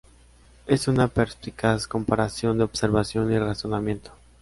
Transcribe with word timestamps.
Es 0.65 0.87
una 0.87 1.09
perspicaz 1.09 1.85
comparación 1.87 2.57
de 2.57 2.63
observación 2.63 3.31
y 3.31 3.37
razonamiento. 3.37 4.11